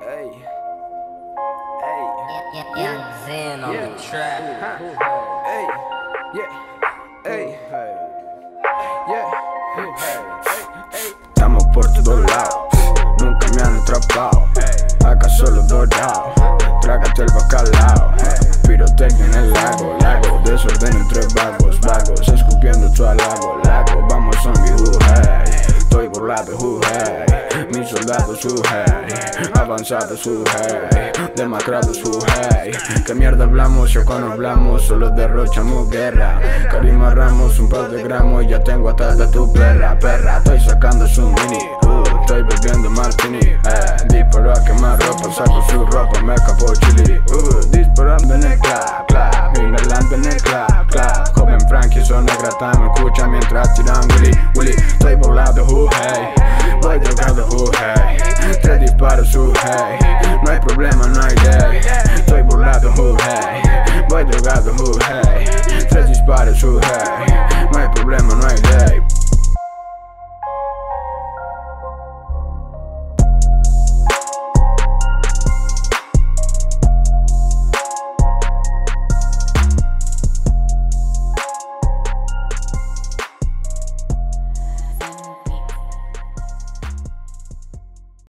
[0.00, 0.30] Hey,
[1.82, 2.04] hey,
[2.76, 4.42] Young Zen on the track.
[5.44, 5.66] hey,
[6.34, 6.50] yeah,
[7.24, 7.58] hey,
[9.08, 9.30] yeah,
[11.28, 12.56] Estamos por todos lados,
[13.20, 14.46] nunca me han atrapado.
[15.04, 16.32] Acá solo dorado,
[16.80, 18.12] trágate el bacalao.
[18.66, 24.06] Pirotecnia en el lago, lago, desorden entre vagos, vagos, escupiendo tu halago, lago.
[24.08, 25.52] Vamos zombie, uh, hey.
[25.78, 26.80] Estoy burlado, uh,
[28.16, 29.52] Mis soldados, uh, hey.
[29.54, 30.44] Avanzados, uh,
[32.26, 32.72] hey.
[33.04, 33.90] ¿Qué mierda hablamos?
[33.90, 36.40] Yo cuando hablamos solo derrochamos guerra.
[36.70, 40.38] Karima Ramos, un par de gramos ya tengo atada tu perra, perra.
[40.38, 43.38] Estoy sacando su mini, uh, estoy bebiendo martini.
[43.38, 47.20] Eh, disparo a quemar ropa, saco su ropa, me escapo chili.
[47.30, 51.34] Uh, disparando en el clap, clap, inhalando en el clap, clap.
[51.34, 54.72] Joven Frankie, son grata, me escucha mientras tiran Willy, Willy.
[54.72, 56.28] Estoy volado, uh, hey.
[56.82, 57.25] Voy drogado,
[57.56, 58.16] too high.
[58.62, 59.98] Te disparo su high.
[60.44, 61.80] No hay problema, no hay ley
[62.14, 63.16] Estoy burlado, who
[64.08, 64.98] Voy drogado, who
[67.72, 68.95] No hay problema, no hay ley